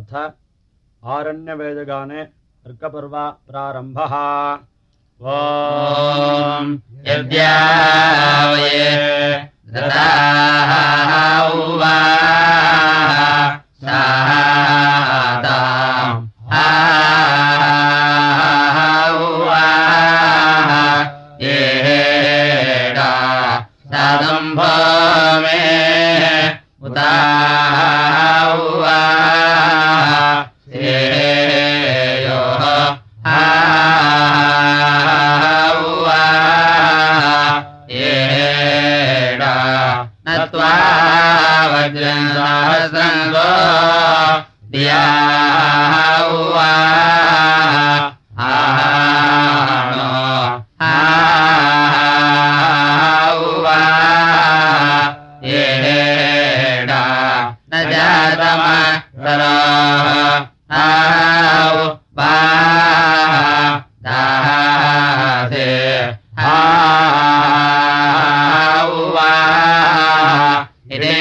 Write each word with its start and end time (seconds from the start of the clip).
अथ 0.00 0.12
आरण्यवेदगाने 1.02 2.20
अर्कपर्व 2.66 3.14
प्रारम्भः 3.48 4.14
ॐ 5.20 6.74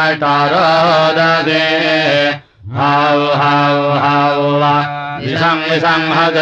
हाउ 2.76 3.20
हाउ 3.20 3.90
हाउ 3.90 4.60
वा। 4.60 4.74
विसंहग 5.18 6.36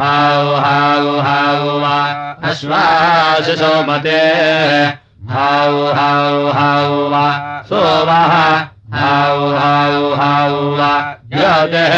हाउ 0.00 0.54
हाउ 0.54 1.18
हाउ 1.20 1.78
वा। 1.78 1.98
अश्वासि 2.44 3.56
सोमते 3.56 4.18
हाउ 5.30 5.80
हाउ 5.96 6.36
हाउ 6.58 6.92
वा 7.12 7.24
सोमः। 7.68 8.34
हाउ 8.98 9.48
हाउ 9.56 10.12
हाउ 10.20 10.54
वा 10.78 10.92
यदेः। 11.34 11.96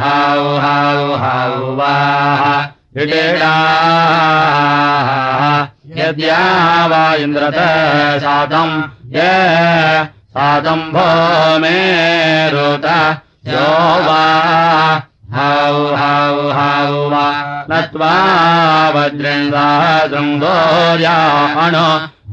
हाउ 0.00 0.44
हाउ 0.64 1.16
हाउ 1.22 1.74
वाः 1.78 2.44
विडेडा 2.96 3.54
यद्या 5.96 6.38
वा 6.92 7.02
इन्द्रत 7.24 7.58
सातम् 8.24 8.74
ये 9.16 9.32
सातम् 10.36 10.90
भो 10.94 11.08
मे 11.62 11.76
रोत 12.54 12.86
यो 13.54 13.68
वा। 14.06 14.22
हौ 15.34 15.74
हौ 15.98 16.36
हौ 16.54 16.94
वा 17.10 17.26
नत्वा 17.70 18.14
वज्रेन्द्रा 18.94 19.66
शृङ्गोर्या 20.12 21.18
अणु 21.64 21.84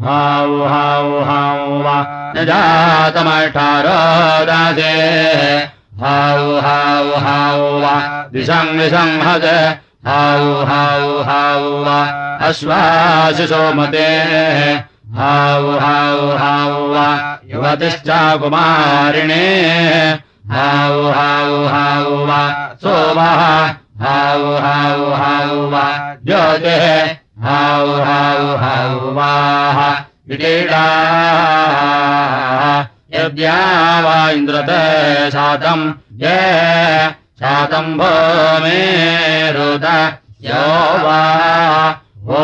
हौ 0.06 0.58
हौ 0.72 1.22
हौ 1.28 1.78
वा 1.86 1.96
न 2.36 2.44
जातमठारो 2.50 3.96
दासे 4.50 4.92
हौ 6.02 6.44
हौ 6.66 7.22
हौ 7.26 7.80
वा 7.84 7.94
दिशं 8.34 8.70
विसंहत 8.80 9.46
हौ 10.10 10.46
हौ 10.72 11.08
हौ 11.30 11.82
वा 11.88 11.98
अश्वाशिशोमते 12.50 14.06
हौ 15.20 15.76
हौ 15.86 16.32
हौ 16.44 16.88
वा 16.94 17.10
युवतिश्च 17.54 18.10
कुमारिणे 18.42 19.44
हौ 20.56 21.12
हौ 21.20 21.54
हौ 21.76 22.26
वा 22.32 22.42
सोमः 22.84 23.46
हौ 24.04 24.58
हौ 24.66 25.14
हौ 25.22 25.70
वा 25.72 25.88
ज्योतिः 26.28 26.86
हौ 27.48 27.86
हौ 28.08 28.46
हौ 28.64 29.12
वाः 29.18 29.80
विकीडा। 30.30 30.86
यद्या 33.16 33.60
वा 34.06 34.18
इन्द्रते 34.38 34.82
शातम् 35.32 35.86
ये 36.24 36.38
शातम् 37.42 37.98
भो 37.98 38.12
मे 38.64 38.80
रुद 39.58 39.86
यो 40.48 40.66
वा 41.06 41.22
ओ 42.38 42.44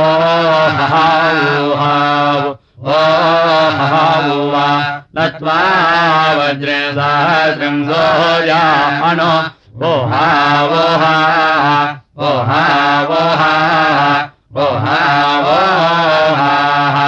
हौ 0.80 1.08
ओ 2.94 3.02
हौ 3.80 4.38
वा। 4.54 4.68
नत्वा 5.18 5.60
वज्रे 6.38 6.80
सहस्रम् 6.98 7.84
सोया 7.90 8.62
अणो 9.10 9.34
ओ 9.88 9.94
हा 10.12 10.28
वो 10.72 10.84
हा 11.04 11.16
ओ 12.18 12.32
हा 12.50 12.64
वो 13.10 13.22
हा 13.42 13.52
ओ 14.56 14.66
हा 14.84 14.98
वो 15.46 15.54
हा 16.40 17.06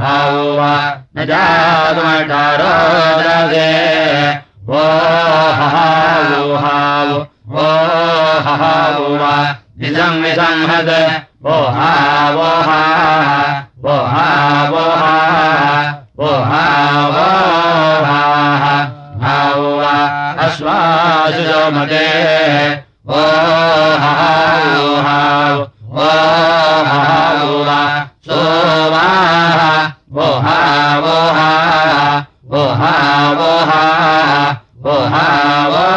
हौ 0.00 0.54
वा 0.56 0.70
न 1.16 1.26
जातमठारो 1.30 2.70
दसे 3.20 3.66
ओ 4.70 4.82
हौ 5.60 6.42
हौ 6.64 7.18
ओ 7.56 7.68
हौ 8.48 9.04
वा 9.22 9.32
निजं 9.82 10.20
निसंहत 10.22 10.90
ओ 11.46 11.60
हा 11.76 11.90
वो 12.38 12.48
हा 12.68 12.80
ओ 13.84 13.96
हा 14.14 14.26
वो 14.72 14.84
हा 15.02 15.14
ओ 16.20 16.32
हा 16.50 16.62
वो 17.14 17.26
हा 18.08 18.18
हौ 19.24 19.62
वा 19.78 19.94
अश्वासुजो 20.46 21.62
मते 21.78 22.04
ओ 23.10 23.22
हौ 24.04 24.86
हौ 25.06 25.56
ओ 26.00 26.27
हा 35.12 35.68
वो 35.68 35.87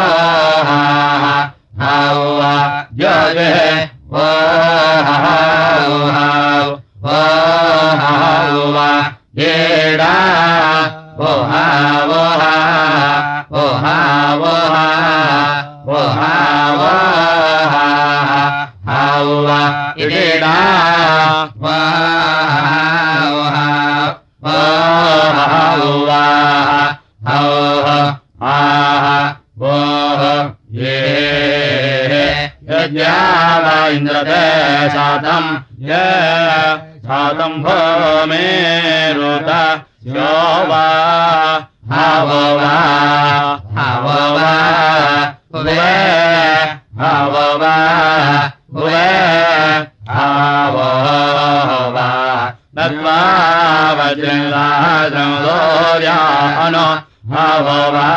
सातम् 37.22 37.58
भो 37.62 37.74
मे 38.28 38.44
रुत 39.16 39.50
यो 40.14 40.30
वा 40.70 40.86
हव 41.92 42.30
वा 42.58 42.70
हव 43.76 44.06
वा 44.36 44.48
हुवे 45.54 45.84
हव 47.02 47.34
वा 47.62 47.76
हुवे 48.74 49.04
हव 50.16 50.78
वा। 51.96 52.08
नत्वा 52.78 53.18
वज्रङ्गाद्रङ्गोर्या 53.98 55.20
अनु 56.64 56.86
हव 57.34 57.68
वा 57.94 58.08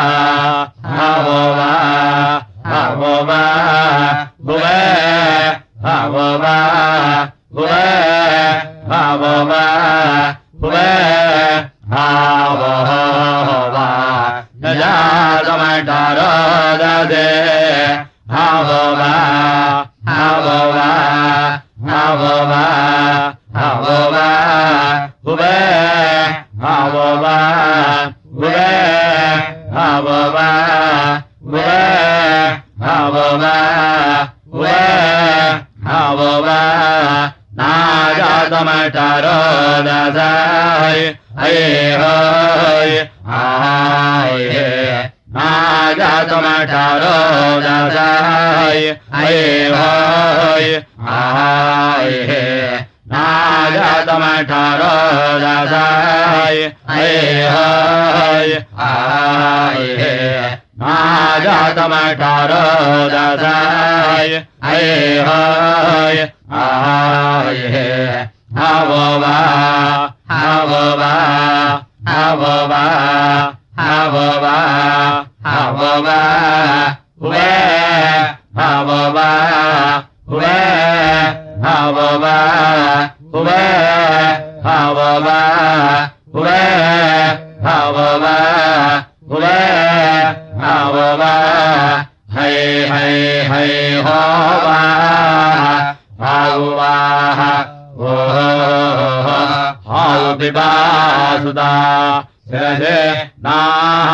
आय 54.15 55.83
नाजातमठारो 60.79 62.63
दसाय 63.09 64.31
हये 64.63 65.19
हय। 65.19 66.29
आय 66.53 68.27
हव 68.57 68.91
वा। 69.21 69.35
हव 70.31 70.71
वा। 70.99 71.13
हव 72.07 72.43
वा। 72.45 72.83
हव 73.79 74.15
वा। 74.43 74.55
हव 75.47 75.81
वा। 76.05 76.19
हुवे 77.21 77.49
हव 78.61 78.91
वा। 79.15 79.29
हुवे 80.29 80.53
हव 81.65 81.99
वा 82.23 82.35
हुवे 83.35 83.61
हव 84.65 84.99
हुवे 86.35 86.59
है 92.35 92.51
है 92.91 93.09
है 93.49 93.65
हो 94.07 94.19
वा 94.65 94.81
भागुवाः 96.21 97.41
ओ 97.97 98.15
हौ 98.35 99.25
नाः 103.47 104.11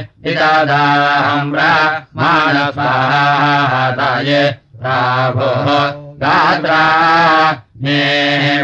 मानस्वाहाताय 2.16 4.30
प्राभोः 4.80 5.68
गात्रा 6.22 6.82
मे 7.84 8.00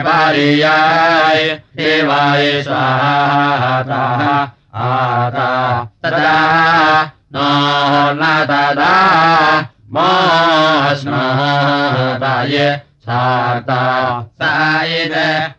पार्याय 0.07 1.41
देवाय 1.77 2.45
स्वाहाताः 2.63 4.23
आता 4.89 5.49
तदा 6.05 6.35
नो 7.35 7.49
न 8.21 8.23
तदा 8.51 8.95
मोस्मताय 11.19 12.57
साता 13.07 13.83
सायित 14.43 15.15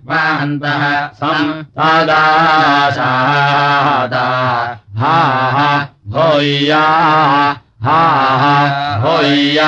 वान्तः 0.09 0.83
सं 1.21 1.45
तदा 1.79 2.25
सादा 2.97 4.27
हा 5.01 5.17
होय्या 6.15 6.85
हा 7.85 7.99
होय्या 9.03 9.67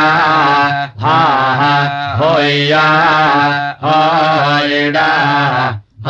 हा 1.03 1.17
होय्या 2.19 2.81
होयडा 3.83 5.05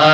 हा 0.02 0.10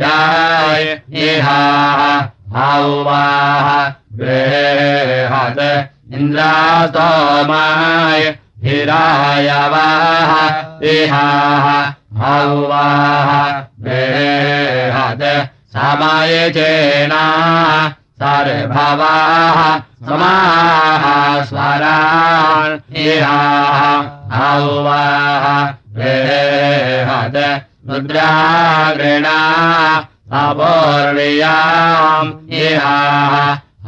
याय 0.00 0.84
इहा 1.24 1.62
हौवाः 2.56 3.68
इन्द्रास्तोमाय 6.18 7.54
हिराय 8.64 9.48
हौवाः 12.22 13.30
बृहत् 13.84 15.24
समाय 15.76 16.34
चेना 16.56 17.22
सर्भवाः 18.22 19.58
समाः 20.08 21.04
स्वरान् 21.48 22.78
इहाः 23.04 23.80
हौवाः 24.36 25.46
बृहत् 25.96 27.38
रुद्रागृणा 27.90 29.38
अपूर्णियाम् 30.42 32.32
इहाः 32.62 33.34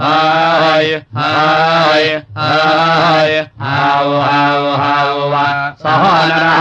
हाय 0.00 0.90
हाय 1.16 2.04
हाय 2.36 3.32
हाउ 3.60 4.10
हाउ 4.26 4.68
हाउ 4.80 5.16
सहो 5.82 6.12
नरः 6.28 6.60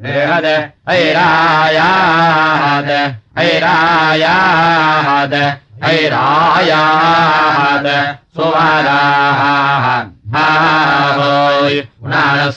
बृहद 0.00 0.46
ऐरायाद 0.88 2.88
ऐरायाद 3.38 5.34
ऐरायाद 5.90 7.86
सुवराः 8.36 9.44
हावोय 10.34 11.76
पुनरसमाधारायाः 12.00 12.56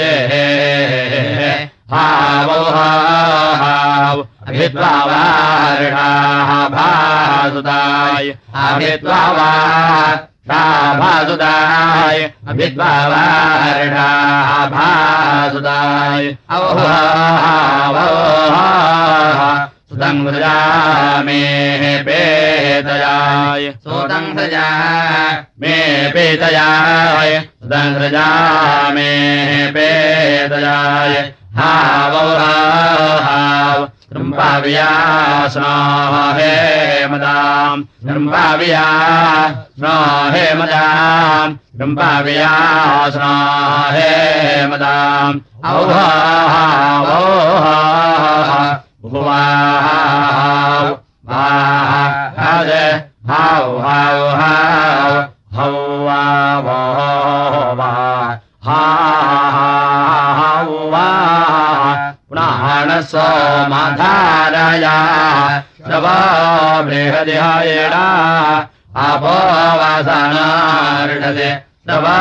हे 0.00 1.52
हा 1.92 2.06
वो 2.46 2.58
भासुदाय 6.74 8.30
अभिद्वावा 8.54 9.50
भासुदाय 10.48 12.30
अभिद्वाढा 12.48 13.26
भासुदाय 14.74 16.28
ओ 16.52 16.58
सुतङ्सजामे 19.92 21.40
पेतयाय 22.06 23.64
सुतङ्सजा 23.84 24.68
मे 25.60 25.76
पेतयाय 26.14 27.32
सुतङ्सजामे 27.40 29.10
पेतयाय 29.74 31.14
हावौ 31.58 32.24
हाव 32.44 33.84
शृम्भाव्यासनाः 34.04 36.16
हे 36.38 36.54
मदाम्। 37.12 37.84
शृम्भाव्या 38.02 38.86
स्ना 39.78 39.94
हे 40.32 40.44
हे 43.94 44.10
मदाम्। 44.66 45.40
ह 49.04 49.10
वा 49.10 49.38
हा 58.66 58.78
हाण 62.62 62.90
समाधारया 63.10 64.96
सवाहदारणा 65.86 68.04
आपणे 69.06 71.50
सवा 71.88 72.16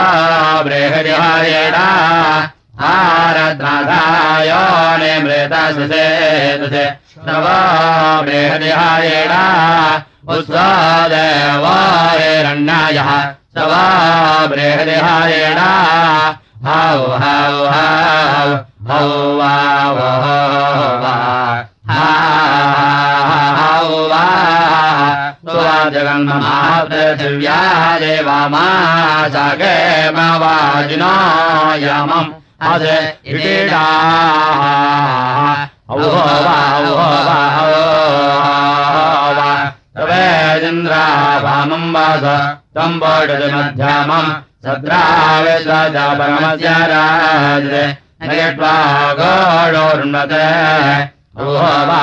बृहदारणा 0.65 1.85
आरद्राधाय 2.89 4.51
निमृतसुषेतुषे 5.01 6.85
नवा 7.27 7.57
बृहदिहायेण 8.27 9.33
उत्सादेवायरण्यायः 10.35 11.41
सवा 13.57 13.83
बृहदिहायेण 14.53 15.59
हौ 16.67 16.99
हौ 17.21 17.53
हौ 17.73 18.49
हौ 18.89 19.07
वा 19.39 19.53
वा 19.97 20.09
हौ 20.31 20.89
वा। 21.03 21.15
जगन्महापृथिव्या 25.93 27.59
देवामा 28.01 28.65
वे 40.09 40.19
चन्द्रा 40.61 41.05
वामम् 41.43 41.93
वास 41.95 42.25
कम्बाढल 42.77 43.43
मध्याम 43.53 44.11
सद्रा 44.65 45.01
वेद 45.45 45.69
जापकमध्या 45.93 46.77
राज 46.91 47.67
निर्मते 50.11 50.45
ओहो 51.41 51.73
वा 51.89 52.01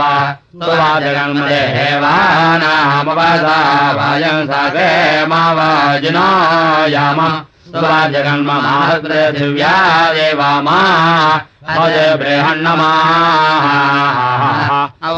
वाह 0.00 0.18
सु 0.62 0.70
हेवानामवासा 1.76 3.58
वायम् 3.98 4.46
सागरे 4.50 4.90
मा 5.30 5.42
वाजनायाम 5.58 7.20
जगन्म्याये 8.12 10.28
वा 10.40 10.50
मा 10.66 10.78
अज 11.78 11.96
बृहन्नमः 12.20 12.98
ओ 15.10 15.12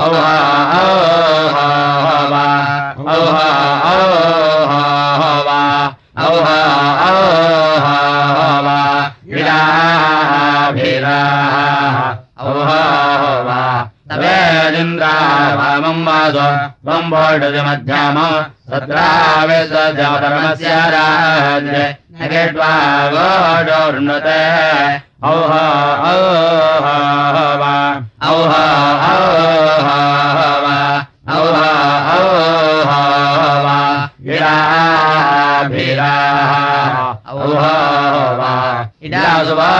वामम् 15.60 16.04
वासो 16.06 16.46
त्वम् 16.84 17.10
वोढति 17.12 17.60
मध्यामम् 17.68 18.36
तत्रावेशमस्य 18.72 20.00
राज्ये 20.94 21.84
नगेट्वा 22.20 22.70
वोढोर्णते 23.14 24.40
औह 25.30 25.52
औह 26.10 26.86
वा 27.60 27.74
औह 28.30 28.54
औह 29.10 29.88
वा 30.64 30.78
औह 31.34 31.60
औह 32.14 32.90
वा 33.66 33.76
इडाभिराः 35.62 36.52
औह 37.32 37.64
वा 38.40 38.52
इडासुवा 39.06 39.70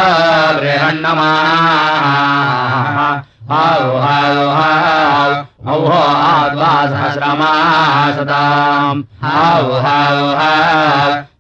बृहण्णमाः 0.61 2.07
औह 3.53 4.07
औह 4.09 4.61
औह 5.73 5.93
आद्वा 5.95 6.71
सहस्रमा 6.93 7.51
सदाम् 8.19 9.03
औह 9.33 9.89
औह 9.89 10.43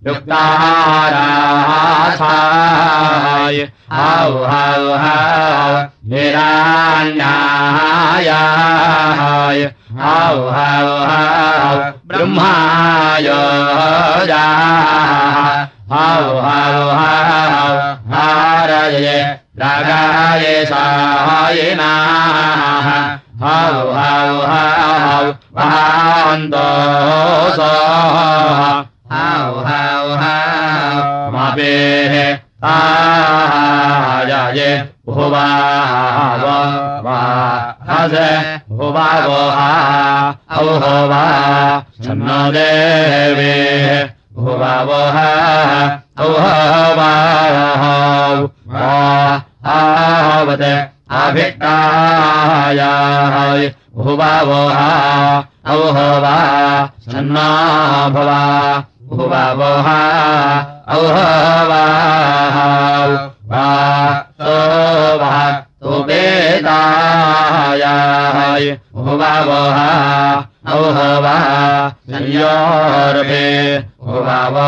युक्ताराय 0.08 1.16
औह 4.02 4.52
औह 4.58 5.06
हिराण्याय 6.12 7.22
औह 10.10 10.10
औह 10.10 10.58
ब्रह्माय 12.12 13.28
औह 13.38 14.32
औह 16.00 16.50
हारये 18.12 19.18
रागाय 19.62 20.44
सायिनाः 20.70 22.01
मापेः 31.34 32.14
आहाये 32.70 33.50
भुवाव 35.08 36.44
वा 41.12 41.22
छन्नो 42.04 42.40
देवे 42.56 43.54
औह 46.26 46.42
वा 46.98 47.12
आवत 49.74 50.64
अभिक्तायाय 51.20 52.72
भुवावो 53.96 54.60
औह 55.72 55.98
वा 56.22 56.36
छन्ना 57.04 57.48
भवा। 58.14 58.38
भुवावो 59.10 59.70
औह 60.96 61.18
वा 61.70 61.82
वा 63.50 63.66
तो 64.40 64.54
वा 65.22 65.34
तो 65.82 65.90
वेदायाय 66.08 66.66
भुवावो 68.94 69.60
औह 70.78 70.98
वा 71.24 71.36
संयोर्भे 72.10 73.48
भुवावो 74.04 74.66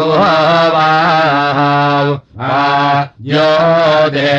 औह 0.00 0.24
वा 0.76 0.88
योधे 3.34 4.32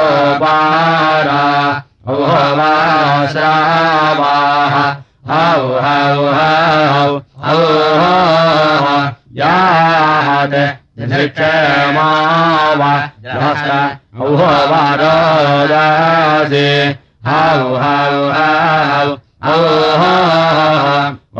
हौ 5.30 5.62
हौ 5.84 6.26
हौ 6.38 7.12
औ 7.52 7.58
यात् 9.40 10.56
क्षमा 11.38 12.10
वा 12.80 12.92
औह 14.26 14.42
वा 14.72 14.84
रोदासे 15.02 16.68
हौ 17.28 17.64
हौ 17.84 18.20
हौ 18.36 19.08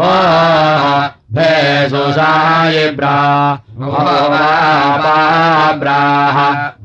ओह 0.06 0.98
भेषुषायिब्रा 1.38 3.16
पाब्राः 5.06 6.40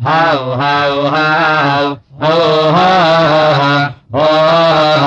हौ 0.07 0.39
हौ 0.61 0.93
हौ 1.15 1.85
औह 2.31 2.79
वाह 4.13 5.05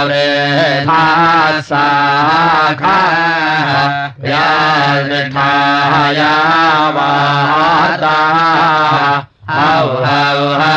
वृथासाखा 0.09 0.97
यानिष्ठाया 4.33 6.33
वाता 6.97 8.17
हौ 9.53 9.87
हौ 10.09 10.43
हौ 10.61 10.75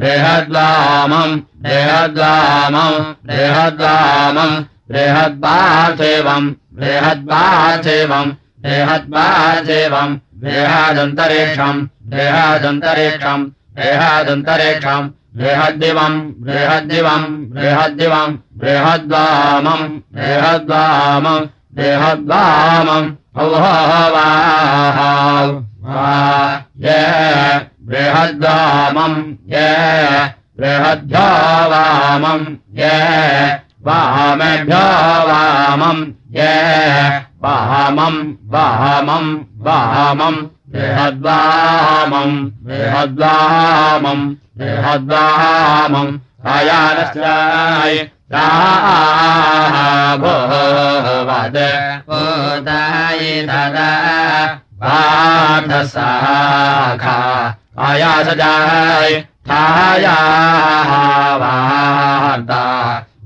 बृहद्वामम् 0.00 1.36
बृहद्वामम् 1.68 2.98
बृहद्वामम् 3.28 4.56
बृहद्पार्थिवम् 4.90 6.48
बृहद्पार्थिवम् 6.78 8.30
बृहद्पार्थिवम् 8.64 10.14
बृहदन्तरिक्षम् 10.42 11.80
बृहदन्तरिक्षम् 12.10 13.44
बृहदन्तरिक्षम् 13.76 15.10
बृहद्दिवम् 15.38 16.18
बृहद्दिवम् 16.46 17.26
बृहद्दिवम् 17.54 18.34
बृहद्वामम् 18.60 19.86
बृहद्वामम् 20.16 21.46
बृहद्वामम् 21.76 23.08
औहवाहाव 23.44 24.98
ये 26.84 26.98
बृहद्वामम् 27.88 29.18
ये 29.54 29.68
बृहद्भ्यो 30.60 31.26
वामम् 31.70 32.46
ये 32.80 32.96
वामेभ्यो 33.86 34.84
वामम् 35.28 36.02
ये 36.36 36.54
वामम् 37.44 38.20
वामम् 38.52 39.30
वामम् 39.66 40.40
बृहद्वामम् 40.72 42.36
बृहद्वामम् 42.66 44.24
बृहद्वामम् 44.58 46.12
अयानश्राय 46.54 47.96
भोवद 50.22 51.56
उदाय 52.18 53.22
तदा 53.48 53.92
पाठसाखा 54.82 56.16
आयासजाय 57.88 59.12
छाया 59.48 60.18
वार्ता 61.42 62.62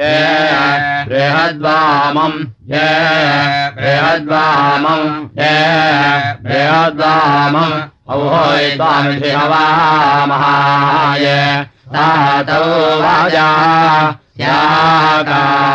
ये 0.00 0.14
बृहद्वामम् 1.08 2.38
ये 2.72 2.88
बृहद्वामम् 3.78 5.08
ये 5.40 5.54
बृहद्वामम् 6.46 7.76
औहोय 8.14 8.64
त्वामिषि 8.76 9.30
हवामहाय 9.36 11.26
तातौ 11.94 12.64
वाजा, 13.02 13.48
याकाराः 14.40 15.74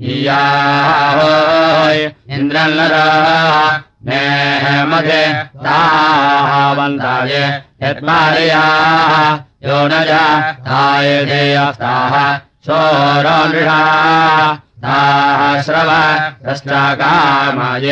इयाहोय 0.00 1.98
इन्द्रन्नरा 2.34 3.06
नेह 4.08 4.64
मध्ये 4.90 5.24
तावन्ताय 5.64 7.34
यत्मार्याः 7.82 9.12
यो 9.66 9.80
न 9.90 10.00
ताय 10.68 11.10
धेयस्ताः 11.30 12.14
शोरोनृषा 12.66 13.80
ताः 14.84 15.60
श्रव 15.66 15.90
तष्टाकामाय 16.46 17.88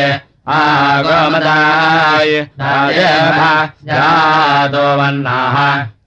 आगमदाय 0.57 2.33
जातो 3.89 4.87
वन्नाः 5.01 5.57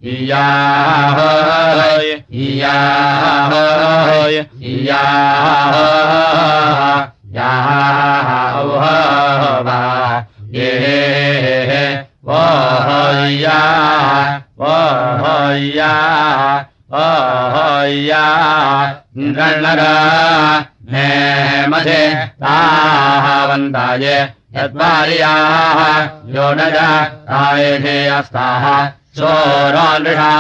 इयाहोः 0.04 1.50
याः 7.36 8.30
औहवा 8.62 9.82
ये 10.56 10.72
वोहया 12.28 13.60
वोहया 14.62 15.92
वोहया 16.94 18.24
इन्द्रन्नरा 19.18 19.94
मे 20.92 21.06
मध्ये 21.74 22.02
तावन्ताय 22.42 24.06
यद्वार्याः 24.58 25.80
यो 26.36 26.52
न 26.58 26.70
ताय 26.76 27.78
सोरोनृषा 29.18 30.32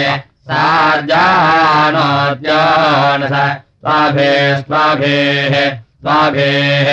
सार्जानोद्यानस 0.50 1.24
स्वाभे 3.32 4.32
स्वाभेः 4.60 5.56
स्वाभेः 5.70 6.88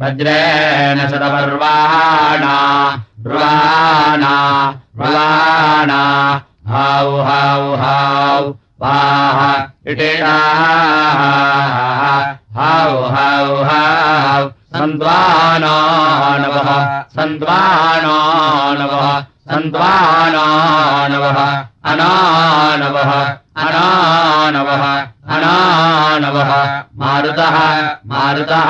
वज्रेण 0.00 0.98
शतपर्वाणा 1.10 2.56
रुवाणा 3.26 4.34
रुवाणा 5.00 6.00
हौ 6.72 7.10
हौ 7.28 7.62
हौ 7.82 8.42
वाह 8.82 9.40
इटिणाः 9.92 11.22
हौ 12.58 12.92
हौ 13.14 13.56
हौ 13.70 14.44
सन्त्वानो 14.76 15.74
नवः 16.42 16.70
सन्त्वानो 17.16 18.16
नवः 18.80 19.08
सन्त्वानो 19.50 20.46
नवः 21.14 21.40
अनानवः 21.92 23.12
अनानवः 23.66 24.84
अनानवः 25.34 26.50
मारुतः 26.98 27.56
मारुतः 28.06 28.68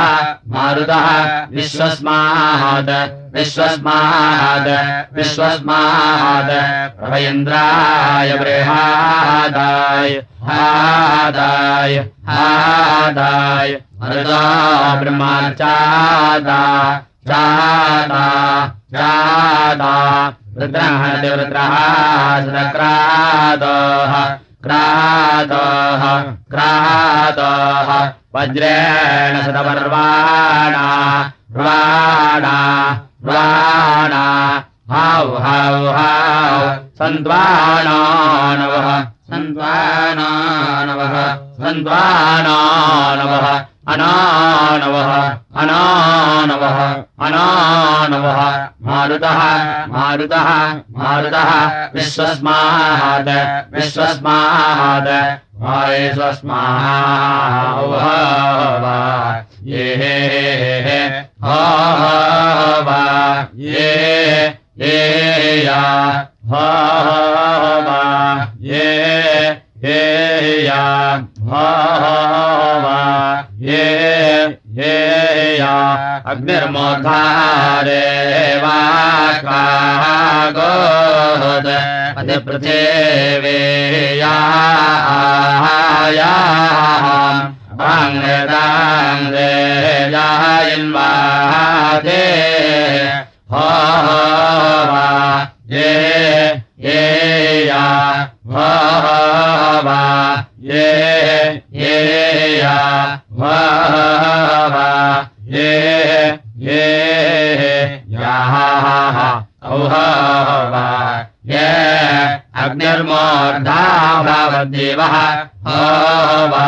मारुतः। 0.48 1.06
विश्वस्माद 1.50 2.90
विश्वस्माद 3.34 4.68
विश्वस्माद 5.14 6.50
प्रभयन्द्राय 7.00 8.32
बृहादाय 8.38 10.12
हादाय 10.48 11.94
हादाय। 12.28 13.70
मरुदा 14.00 14.40
ब्रह्माचादा 14.94 16.60
चादा 17.28 18.24
चादा 18.94 19.92
वृत्रहणति 20.56 21.28
वृत्रः 21.28 21.72
सुतक्रातोः 22.44 24.12
क्रातोः 24.66 26.05
क्रातोः 26.52 27.90
वज्रेण 28.37 29.35
सुतपर्वाणा 29.44 30.87
र्वाणा 31.59 32.55
र्वाणा 33.26 34.22
हौ 34.92 35.29
हौ 35.44 35.92
हौ 35.98 36.59
सन्त्वाणानवः 37.00 38.88
सन्त्वानानवः 39.31 41.14
सन्त्वानानवः 41.62 43.46
अनानवः 43.88 45.11
अनानवः 45.62 46.79
अनानवः। 47.27 48.40
मारुतः 48.83 49.40
मारुतः 49.87 50.49
मारुतः। 50.99 51.51
विश्वस्मात् 51.94 53.29
वाये 55.62 56.12
स्वस्माः 56.14 56.87
ये 59.66 59.85
हा 61.44 61.61
ये 63.57 63.88
या 65.64 65.81
हा 66.46 66.66
वा 67.87 68.03
ये 68.61 68.85
ये 69.85 70.01
या 70.66 70.75
हा 70.75 70.77
वा 71.40 71.57
ये 72.33 72.45
ये 74.78 75.56
या 75.58 75.74
अग्निर्मोधारे 76.30 78.00
वा 78.62 78.80
गोद 80.56 81.68
पृथिवे 82.46 83.54
या 84.18 84.34
अङ्गदाङ्गे 87.94 89.52
जायन्वादे 90.14 91.46
हो 93.52 93.64
वा 94.92 95.06
ये 95.76 95.90
ये 96.84 97.64
वा 99.84 100.00
ये 100.60 100.82
ये 101.72 102.58
या 102.58 102.74
हो 103.32 103.52
वा 104.72 104.90
ये 105.56 105.70
ये 106.66 106.82
वा 110.72 110.84
ये 111.52 111.64
अग्निर्मोर्धा 112.64 113.80
भवद्देवः 114.28 115.16
हो 115.68 115.80
वा 116.52 116.66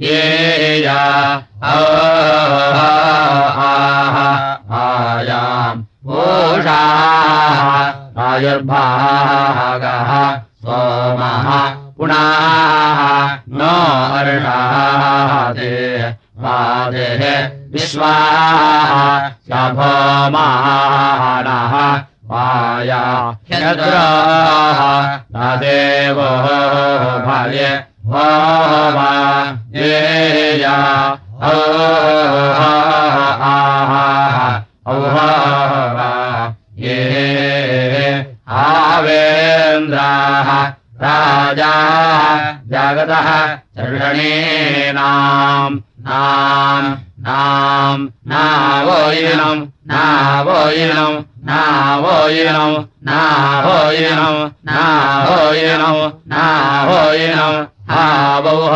ये 0.00 0.20
या 0.84 1.00
आह 1.72 2.78
आयाम् 4.82 5.84
ओषाः 6.20 8.01
आयुर्भागः 8.20 10.10
सोमः 10.64 11.46
पुनाः 11.98 13.00
नो 13.58 13.72
अर्षादे 14.18 15.70
वादेः 16.44 17.22
विश्वाः 17.74 18.92
शभोमानः 19.48 20.94
वाया 22.32 23.02
ह्यद्राः 23.52 24.80
तदेवो 25.36 26.30
भये 27.26 27.70
हो 28.12 28.26
वा 28.96 29.10
ये 29.76 29.96
या 30.62 30.76
औ 31.42 31.52
औह 34.92 35.16
आवेन्द्राः 39.02 40.48
राजा 41.02 41.72
जगतः 42.72 43.28
चर्षणीनाम् 43.76 45.76
नाम् 46.06 46.90
नाम् 47.26 48.04
नावोयिनम् 48.32 49.62
नावोयिनम् 49.92 51.18
नावोयिनम् 51.50 52.76
नावोयिनम् 53.08 54.38
नावोयिनम् 54.70 56.00
नावोयिनम् 56.34 57.60
हावौह 57.92 58.74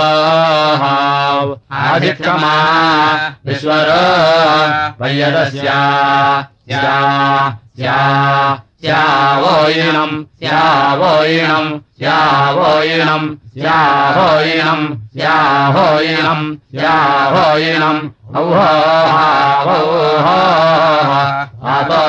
हाव 0.83 1.57
आधिक्षमा 1.85 2.55
विश्वरो 3.47 4.03
वयदस्या 5.01 5.81
स्या 6.69 6.95
स्या 7.77 7.97
स्यावोयिनम् 8.83 10.17
स्यावोयिनम् 10.41 11.71
स्यावोयिनम् 11.99 13.29
स्यावोयिनम् 13.57 14.87
स्यावोयिनम् 15.17 16.47
स्यावोयिनम् 16.77 18.03
औह 18.41 18.61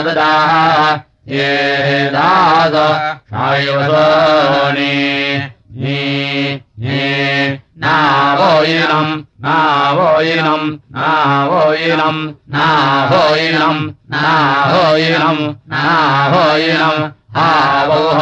ददाः 0.06 0.92
ये 1.36 2.10
दास 2.16 2.76
शायवसोनि 3.32 4.94
नावोयिनम् 5.84 7.02
नावोयिनम् 7.84 9.12
नावोयिनम् 9.46 10.68
नावोयिनम् 10.98 12.22
नावोयिनम् 12.54 13.82
नावोयिनम् 14.13 15.42
हावौह 17.38 18.20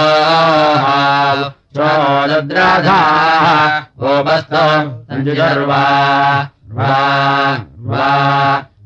हाव 0.85 1.39
श्रोदद्राधाः 1.75 3.45
गोपस्थ 4.01 4.53
सञ्जुगर्वा 5.09 5.83
वा 6.77 6.93
वा 7.91 8.09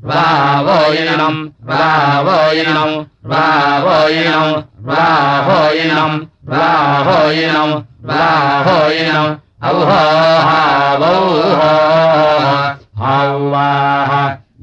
वावोयिनम् 0.10 1.40
वावोयिनम् 1.70 2.96
वावोयिनम् 3.32 4.56
वावोयिनम् 4.90 6.18
वावोयिनम् 6.54 7.76
वावोयिनम् 8.10 9.34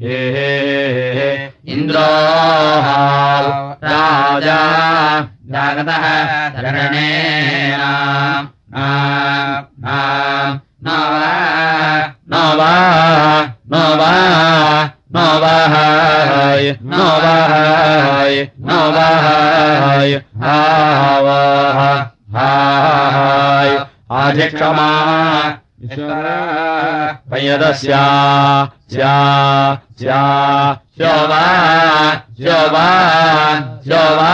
ये 0.03 1.53
इन्द्रो 1.73 2.07
राजा 3.85 4.57
जागतः 5.53 6.07
नवाय 16.93 18.43
नवाय 18.65 20.15
हावः 20.43 21.81
हाय 22.37 23.86
आधिक्षमा 24.22 24.90
पयदस्या 27.31 28.05
स्या 28.92 29.14
स्या 29.98 30.22
शोवा 30.98 31.42
शोवा 32.38 32.87
शोवा 33.88 34.33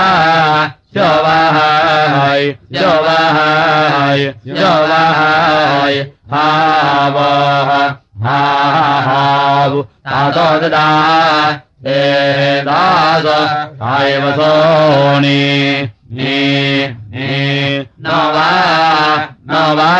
शोवाय 0.97 2.51
शोवाय 2.79 4.25
शोवाय 4.47 6.01
हावः 6.33 7.73
हाव 8.27 9.83
तातो 9.83 10.47
ददा 10.61 10.87
हे 11.87 12.61
दास 12.69 13.27
आयव 13.93 14.31
सोनि 14.39 15.43
नी 16.13 16.63
नी 19.23 19.53
नवा 19.53 19.91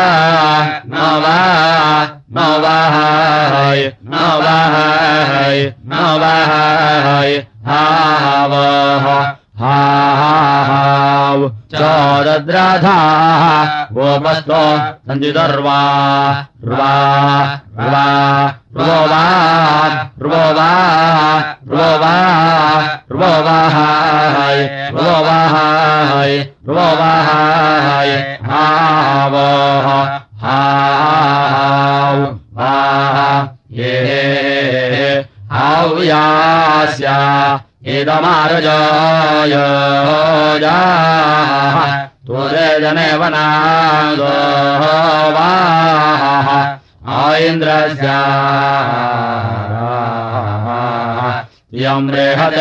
नवा 0.93 1.37
नवा 2.37 2.75
नवाय 3.13 3.87
नवाय 4.13 5.73
नवाय 5.93 7.35
हावः 7.67 9.07
हाव 9.59 11.47
चोदद्राधाः 11.73 13.43
गोपस्तो 13.93 14.61
सञ्जितर्वा 15.07 15.79
र्वा 16.65 16.93
र्वा 17.79 18.05
ृवो 18.77 18.97
वा 19.11 19.23
ृवो 20.23 20.43
वा 20.57 20.69
ृवो 21.69 21.89
वा 22.03 22.13
ृवो 23.11 23.31
वाहाय 23.45 24.63
ृवो 24.95 25.15
वाहाय 25.25 26.37
ृवो 26.69 26.87
वाहाय 26.99 28.32
वोः 29.33 29.87
हा 30.43 30.59
वा 32.57 32.73
ये 33.79 33.93
आव्यास्या 35.65 37.17
इदमारजाय 37.99 39.55
तुरे 42.27 42.67
नागो 43.33 44.33
वा 45.35 45.49
आइन्द्रस्या 47.19 48.19
बृहत् 52.07 52.59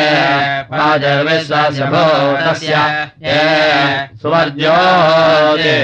पादर्विश्वस्य 0.70 1.82
भूतस्य 1.92 2.74
ये 3.26 3.42
सुवर्ज्योते। 4.22 5.76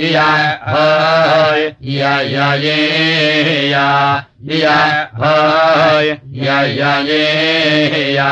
इया 0.00 0.26
हय 0.68 1.64
इया 1.82 2.12
या 2.32 2.52
ये 2.64 2.76
या 3.70 3.86
इया 4.50 4.76
हय 5.22 6.10
इया 6.10 6.60
या 6.78 6.92
ये 7.08 8.14
या 8.14 8.28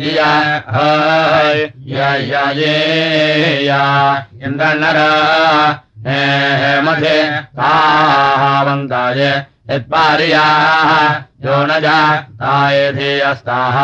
इया 0.00 0.30
हय 0.76 1.62
इया 1.86 2.14
या 2.30 2.50
ये 2.60 3.64
या 3.66 3.82
इन्द्रनरा 4.46 5.10
हे 6.06 6.80
मध्ये 6.86 7.18
तावन्ताय 7.58 9.22
यत्पार्याः 9.70 10.90
यो 11.44 11.56
न 11.66 11.80
जाताय 11.84 12.92
धियस्ताः 12.98 13.78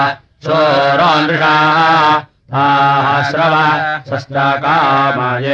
शोरोनृषाः 0.44 2.18
ताः 2.52 3.06
श्रव 3.30 3.54
शस्त्रकामाय 4.10 5.48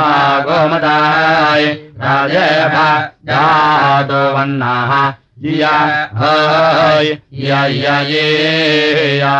आगोमदाय 0.00 1.64
राजेभ 2.02 2.76
जातो 3.30 4.20
वन्नाः 4.36 4.92
इया 5.50 5.74
हय 6.20 7.16
इया 7.32 7.64
इया 7.66 8.00
ये 8.10 9.18
या 9.18 9.34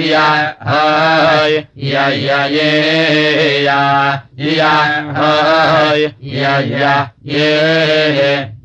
इया 0.00 0.24
हय 0.68 1.56
इया 1.76 2.06
इया 2.08 2.44
ये 2.54 3.62
या 3.64 3.80
इया 4.38 4.72
हय 5.18 6.04
इया 6.22 6.56
इया 6.64 8.51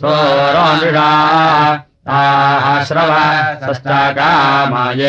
सोरोनृषाः 0.00 1.62
ताः 2.08 2.66
श्रव 2.88 3.10
शस्त्रकामाय 3.62 5.02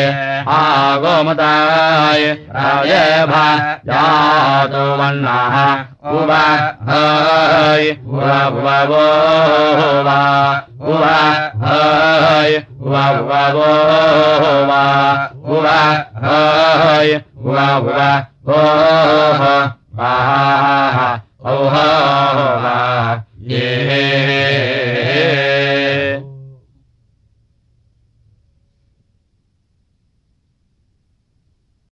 आगोमताय 0.54 2.24
राजेभ 2.56 3.32
जातो 3.88 4.82
वन्नाः 5.00 5.54
उव 6.14 6.32
हय 6.88 7.90
उव 8.06 8.26
उव 8.56 8.66
वो 8.90 9.04
वा 10.08 10.18
उव 10.90 11.04
हय 11.62 12.58
उव 12.80 12.96
उव 12.96 13.32
वो 13.54 13.70
वा 14.70 14.82
उव 15.54 15.66
हय 16.26 17.14
उव 17.36 17.58
उव 17.78 18.02
वो 18.50 18.60
वाः 20.00 21.00
औह 21.50 21.78